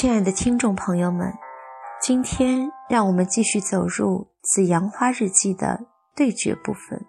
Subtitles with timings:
[0.00, 1.30] 亲爱的听众朋友们，
[2.00, 5.78] 今天让我们继续走入《紫阳花日记》的
[6.16, 7.04] 对决部分。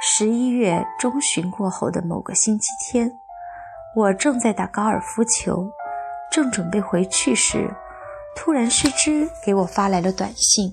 [0.00, 3.10] 十一月中旬过后的某个星期天，
[3.96, 5.68] 我正在打高尔夫球，
[6.30, 7.68] 正准备回去时，
[8.36, 10.72] 突然失之给我发来了短信：“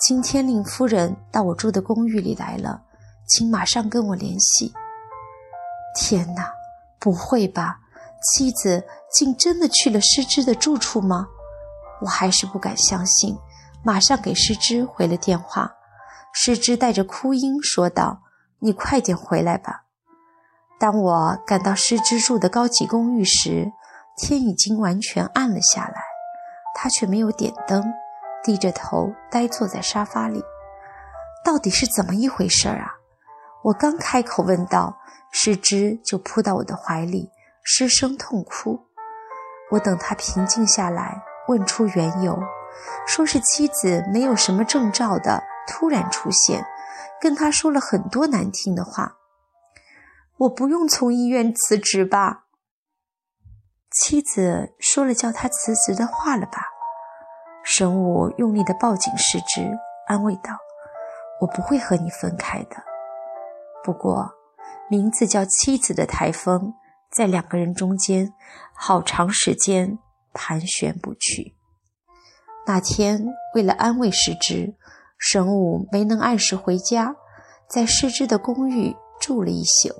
[0.00, 2.84] 今天令夫人到我住的公寓里来了，
[3.26, 4.72] 请马上跟我联系。”
[5.94, 6.50] 天哪，
[6.98, 7.80] 不会吧！
[8.22, 11.28] 妻子竟真的去了失之的住处吗？
[12.00, 13.36] 我还是不敢相信，
[13.84, 15.74] 马上给失之回了电话。
[16.32, 18.22] 失之带着哭音说道
[18.60, 19.84] ：“你快点回来吧。”
[20.78, 23.72] 当我赶到失之住的高级公寓时，
[24.16, 26.02] 天已经完全暗了下来，
[26.74, 27.82] 他却没有点灯，
[28.44, 30.42] 低着头呆坐在沙发里。
[31.44, 32.94] 到底是怎么一回事啊？
[33.64, 34.96] 我刚开口问道，
[35.32, 37.30] 失之就扑到我的怀里。
[37.70, 38.80] 失声痛哭，
[39.72, 42.42] 我等他平静下来，问出缘由，
[43.06, 46.64] 说是妻子没有什么征兆的突然出现，
[47.20, 49.18] 跟他说了很多难听的话。
[50.38, 52.46] 我不用从医院辞职吧？
[53.90, 56.62] 妻子说了叫他辞职的话了吧？
[57.62, 59.70] 神武用力地抱紧失之，
[60.06, 60.56] 安慰道
[61.42, 62.82] ：“我不会和你分开的。
[63.84, 64.32] 不过，
[64.88, 66.72] 名字叫妻子的台风。”
[67.18, 68.32] 在两个人中间，
[68.72, 69.98] 好长时间
[70.32, 71.56] 盘旋不去。
[72.64, 74.76] 那天，为了安慰失之，
[75.18, 77.16] 神武没能按时回家，
[77.68, 79.92] 在失之的公寓住了一宿。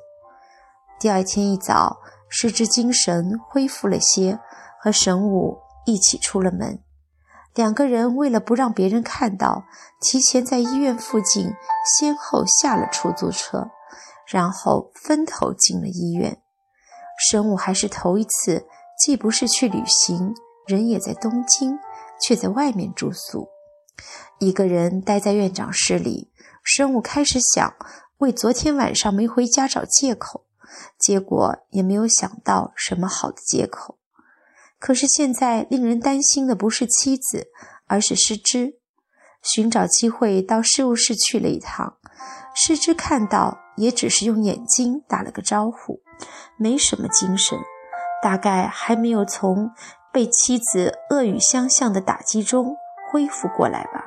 [1.00, 4.38] 第二天一早，失之精神恢复了些，
[4.80, 6.78] 和神武一起出了门。
[7.52, 9.64] 两个人为了不让别人看到，
[10.00, 11.52] 提前在医院附近
[11.98, 13.68] 先后下了出租车，
[14.24, 16.40] 然后分头进了医院。
[17.18, 18.64] 生物还是头一次，
[18.96, 20.32] 既不是去旅行，
[20.66, 21.76] 人也在东京，
[22.22, 23.48] 却在外面住宿，
[24.38, 26.30] 一个人待在院长室里。
[26.62, 27.74] 生物开始想
[28.18, 30.44] 为昨天晚上没回家找借口，
[30.98, 33.98] 结果也没有想到什么好的借口。
[34.78, 37.48] 可是现在令人担心的不是妻子，
[37.86, 38.78] 而是失之。
[39.42, 41.96] 寻找机会到事务室去了一趟，
[42.54, 46.00] 失之看到也只是用眼睛打了个招呼。
[46.56, 47.58] 没什么精神，
[48.22, 49.70] 大概还没有从
[50.12, 52.76] 被妻子恶语相向的打击中
[53.10, 54.06] 恢复过来吧。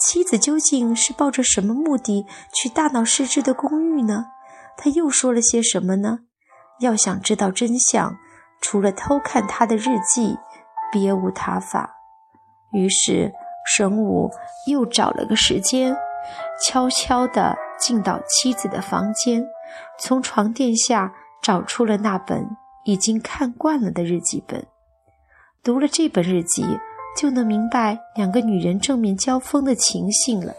[0.00, 4.26] 妻子究竟是抱着什么目的去大闹失智的公寓呢？
[4.76, 6.20] 他又说了些什么呢？
[6.80, 8.16] 要想知道真相，
[8.60, 10.38] 除了偷看他的日记，
[10.92, 11.96] 别无他法。
[12.70, 13.32] 于是
[13.66, 14.30] 神武
[14.70, 15.96] 又找了个时间，
[16.62, 19.44] 悄悄地进到妻子的房间。
[19.98, 21.12] 从床垫下
[21.42, 22.44] 找出了那本
[22.84, 24.66] 已经看惯了的日记本，
[25.62, 26.64] 读了这本日记，
[27.16, 30.54] 就能明白两个女人正面交锋的情形了。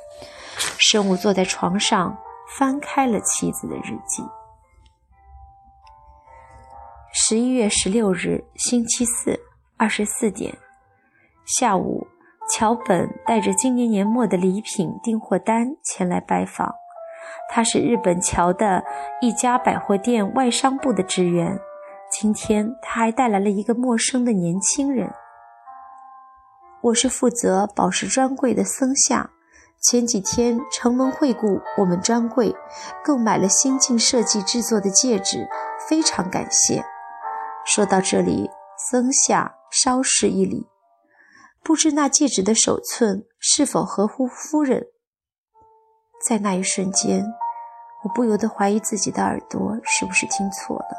[0.77, 2.17] 生武坐在床上，
[2.57, 4.23] 翻开了妻子的日记。
[7.13, 9.39] 十一月十六日，星期四，
[9.77, 10.55] 二十四点，
[11.45, 12.05] 下午，
[12.51, 16.73] 桥本带着今年年末的礼品订货单前来拜访。
[17.49, 18.83] 他是日本桥的
[19.21, 21.59] 一家百货店外商部的职员。
[22.11, 25.11] 今天他还带来了一个陌生的年轻人。
[26.81, 29.31] 我是负责宝石专柜的僧夏。
[29.81, 32.53] 前几天承蒙惠顾我们专柜，
[33.03, 35.47] 购买了新晋设计制作的戒指，
[35.87, 36.83] 非常感谢。
[37.65, 38.49] 说到这里，
[38.91, 40.67] 僧夏稍施一礼，
[41.63, 44.87] 不知那戒指的手寸是否合乎夫人。
[46.29, 47.25] 在那一瞬间，
[48.03, 50.95] 我不由得怀疑自己的耳朵是不是听错了。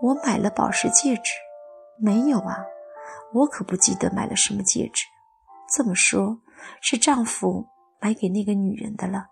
[0.00, 1.32] 我买了宝石戒指？
[1.98, 2.58] 没有啊，
[3.34, 5.02] 我可不记得买了什么戒指。
[5.74, 6.38] 这么说，
[6.80, 7.66] 是丈夫
[8.00, 9.26] 买给那个女人的了。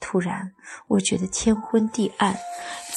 [0.00, 0.52] 突然，
[0.86, 2.34] 我觉得天昏地暗，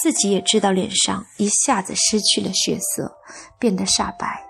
[0.01, 3.17] 自己也知道脸上一下子失去了血色，
[3.59, 4.45] 变得煞白。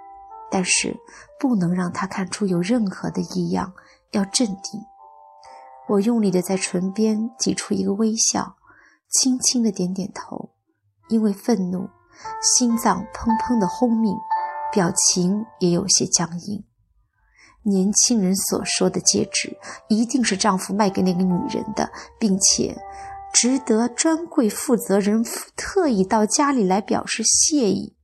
[0.51, 0.95] 但是
[1.39, 3.73] 不能让他看出有任何的异样，
[4.11, 4.79] 要镇定。
[5.89, 8.57] 我用力的在唇边挤出一个微笑，
[9.09, 10.53] 轻轻的点点头。
[11.09, 11.89] 因为愤怒，
[12.41, 14.15] 心脏砰砰的轰鸣，
[14.71, 16.63] 表情也有些僵硬。
[17.63, 19.57] 年轻人所说的戒指，
[19.89, 22.81] 一定是丈夫卖给那个女人的，并且
[23.33, 25.23] 值得专柜负责人
[25.55, 27.97] 特意到家里来表示谢意。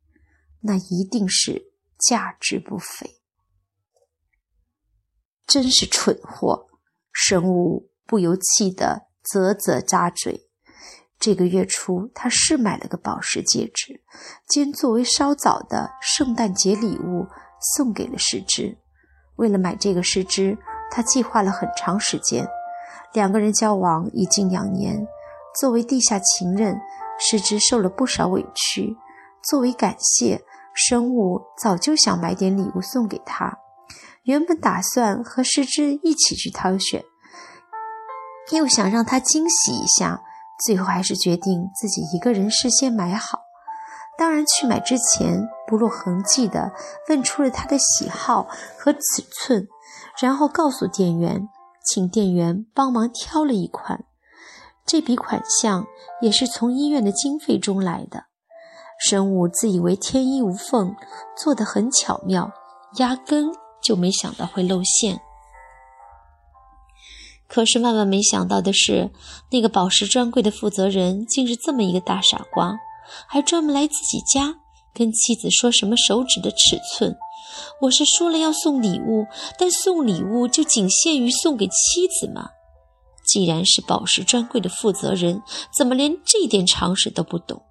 [0.61, 3.21] 那一定是价值不菲。
[5.45, 6.67] 真是蠢货！
[7.19, 10.47] 神武不由气得啧啧咂嘴，
[11.17, 14.03] 这个月初，他是买了个宝石戒指，
[14.47, 17.25] 兼作为稍早的圣诞节礼物
[17.73, 18.77] 送给了石之。
[19.37, 20.55] 为了买这个石之，
[20.91, 22.47] 他计划了很长时间。
[23.13, 25.07] 两个人交往已近两年，
[25.59, 26.79] 作为地下情人，
[27.19, 28.95] 石之受了不少委屈。
[29.49, 33.57] 作为感谢，生物早就想买点礼物送给他。
[34.23, 37.03] 原本打算和石之一起去挑选，
[38.51, 40.21] 又想让他惊喜一下。
[40.65, 43.41] 最后还是决定自己一个人事先买好。
[44.17, 46.71] 当然，去买之前不露痕迹的
[47.07, 48.47] 问出了他的喜好
[48.79, 49.67] 和尺寸，
[50.19, 51.47] 然后告诉店员，
[51.85, 54.05] 请店员帮忙挑了一款。
[54.83, 55.85] 这笔款项
[56.21, 58.23] 也是从医院的经费中来的。
[58.99, 60.95] 生物自以为天衣无缝，
[61.37, 62.51] 做得很巧妙，
[62.97, 63.51] 压根
[63.87, 65.21] 就没想到会露馅。
[67.47, 69.09] 可是万万没想到的是，
[69.51, 72.75] 那个宝石专柜的负责人竟是这么一个大傻瓜，
[73.29, 74.55] 还专门来自己家
[74.93, 77.15] 跟妻子说什么手指的尺寸。
[77.83, 79.25] 我是说了要送礼物，
[79.57, 82.49] 但送礼物就仅限于送给妻子吗？
[83.25, 85.41] 既然是宝石专柜的负责人，
[85.77, 87.61] 怎么连这点常识都不懂？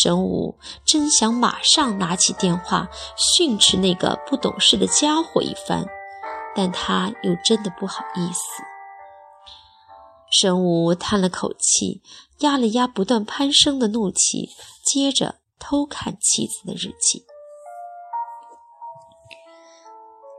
[0.00, 2.88] 神武真想马上拿起电话
[3.36, 5.84] 训斥那个不懂事的家伙一番，
[6.56, 8.62] 但他又真的不好意思。
[10.30, 12.00] 神武叹了口气，
[12.38, 14.48] 压了压不断攀升的怒气，
[14.82, 17.26] 接着偷看妻子的日记。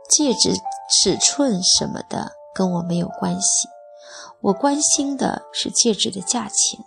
[0.10, 0.54] 戒指
[0.90, 3.68] 尺寸什么的跟我没有关系，
[4.42, 6.84] 我关心的是戒指的价钱。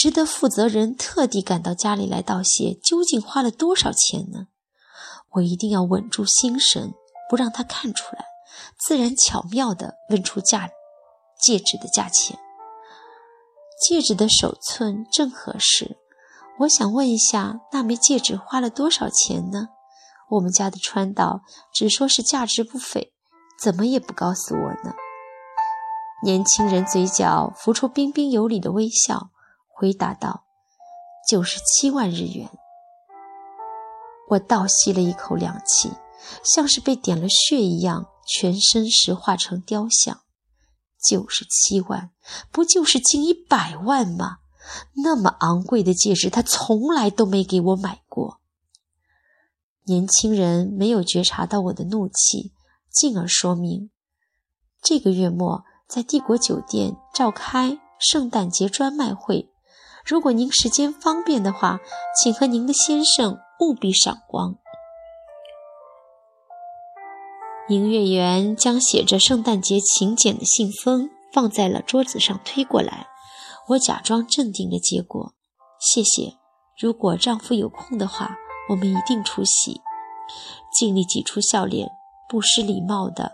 [0.00, 4.46] 值得负责人特地赶到家里来道谢，究竟花了多少钱呢？
[5.32, 6.94] 我一定要稳住心神，
[7.28, 8.24] 不让他看出来，
[8.78, 10.70] 自然巧妙地问出价。
[11.38, 12.38] 戒指的价钱，
[13.78, 15.98] 戒指的手寸正合适。
[16.60, 19.68] 我想问一下，那枚戒指花了多少钱呢？
[20.30, 21.42] 我们家的川岛
[21.74, 23.12] 只说是价值不菲，
[23.62, 24.94] 怎么也不告诉我呢？
[26.24, 29.28] 年轻人嘴角浮出彬彬有礼的微笑，
[29.80, 30.44] 回答道
[31.26, 32.50] ：“九十七万日元。”
[34.28, 35.90] 我倒吸了一口凉气，
[36.44, 40.20] 像是被点了穴一样，全身石化成雕像。
[41.02, 42.10] 九十七万，
[42.52, 44.40] 不就是近一百万吗？
[45.02, 48.38] 那么昂贵的戒指，他从来都没给我买过。
[49.84, 52.52] 年轻人没有觉察到我的怒气，
[52.92, 53.90] 进而说明：
[54.82, 59.49] 这个月末在帝国酒店召开圣诞节专卖会，
[60.10, 61.78] 如果您时间方便的话，
[62.20, 64.56] 请和您的先生务必赏光。
[67.68, 73.06] 营业员将写着圣诞节请柬的信封放在了桌子上，推过来。
[73.68, 75.34] 我假装镇定的接过，
[75.78, 76.38] 谢谢。
[76.76, 78.36] 如果丈夫有空的话，
[78.70, 79.80] 我们一定出席。
[80.76, 81.88] 尽力挤出笑脸，
[82.28, 83.30] 不失礼貌的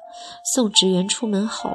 [0.54, 1.70] 送职员出门后，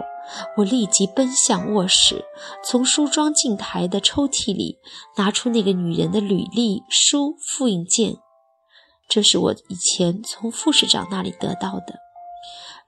[0.57, 2.25] 我立即奔向卧室，
[2.63, 4.77] 从梳妆镜台的抽屉里
[5.17, 8.17] 拿出那个女人的履历书复印件，
[9.09, 11.99] 这是我以前从副市长那里得到的。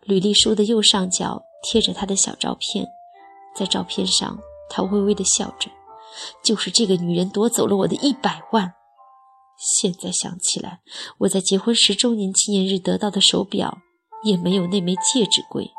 [0.04, 2.86] 履历书的右上角贴着他的小照片，
[3.56, 4.40] 在照片上，
[4.70, 5.70] 他微微的笑着。
[6.44, 8.74] 就是这个女人夺走了我的一百万。
[9.58, 10.80] 现在想起来，
[11.20, 13.80] 我在结婚十周年纪念日得到的手表，
[14.24, 15.72] 也没有那枚戒指贵。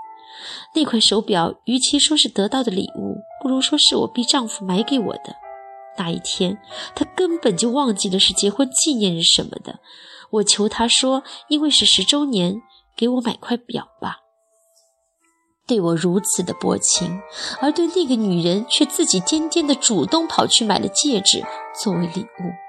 [0.74, 5.36] 那块手表，与其说是得到的礼物，不如说是我逼丈夫买给我的。
[5.96, 6.58] 那一天，
[6.94, 9.78] 他根本就忘记了是结婚纪念日什么的。
[10.30, 12.62] 我求他说，因为是十周年。
[12.96, 14.18] 给我买块表吧。
[15.66, 17.20] 对我如此的薄情，
[17.60, 21.42] 而对那个女人却自己颠颠的主动跑去买了戒指
[21.82, 22.63] 作为礼物。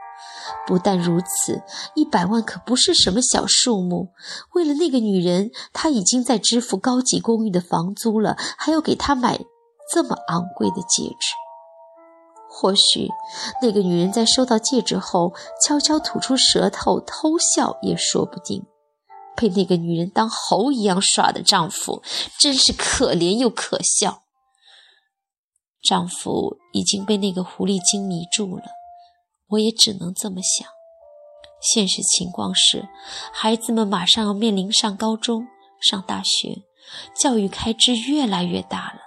[0.68, 1.62] 不但如此，
[1.96, 4.14] 一百万可不是什么小数目。
[4.54, 9.40] 为了那个女人，他已经在支付高级公寓的房租了，还要给她买
[9.94, 11.36] 这么昂贵的戒指。
[12.50, 13.10] 或许
[13.62, 18.66] 那个女人在收到戒指后，悄悄吐出舌头偷笑也说不定。
[19.36, 22.02] 被那个女人当猴一样耍的丈夫，
[22.40, 24.24] 真是可怜又可笑。
[25.84, 28.64] 丈夫已经被那个狐狸精迷住了，
[29.50, 30.68] 我也只能这么想。
[31.62, 32.88] 现实情况是，
[33.34, 35.48] 孩子们马上要面临上高中、
[35.82, 36.64] 上大学，
[37.20, 39.00] 教育开支越来越大了。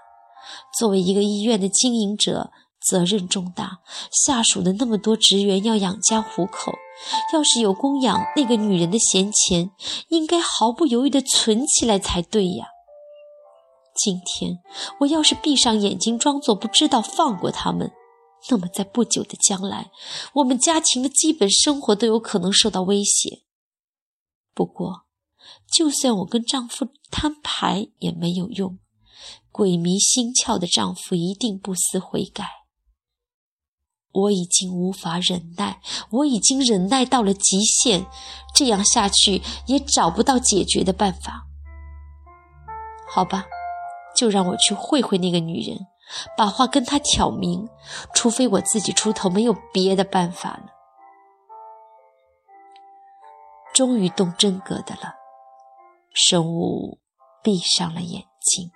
[0.78, 3.78] 作为一个医院的经营者，责任重大，
[4.10, 6.72] 下属的那么多职员要养家糊口。
[7.32, 9.70] 要是有供养那个女人的闲钱，
[10.08, 12.66] 应该毫不犹豫地存起来才对呀。
[13.94, 14.58] 今天
[15.00, 17.92] 我要是闭上眼睛装作不知道，放过他们，
[18.50, 19.90] 那么在不久的将来，
[20.34, 23.42] 我们家庭的基本生活都有可能受到威胁。
[24.54, 25.06] 不过，
[25.70, 28.78] 就算我跟丈夫摊牌也没有用，
[29.50, 32.48] 鬼迷心窍的丈夫一定不思悔改。
[34.10, 35.80] 我已经无法忍耐，
[36.10, 38.06] 我已经忍耐到了极限，
[38.54, 41.46] 这样下去也找不到解决的办法。
[43.06, 43.44] 好吧，
[44.16, 45.78] 就让我去会会那个女人，
[46.36, 47.68] 把话跟他挑明，
[48.14, 50.66] 除非我自己出头，没有别的办法了。
[53.74, 55.14] 终于动真格的了，
[56.12, 56.98] 生物
[57.42, 58.72] 闭上了眼睛。